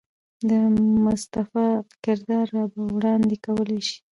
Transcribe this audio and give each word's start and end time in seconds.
د 0.49 0.51
مصطفى 1.05 1.67
کردار 2.03 2.45
را 2.55 2.63
وړاندې 2.95 3.35
کولے 3.45 3.79
شي. 3.87 3.99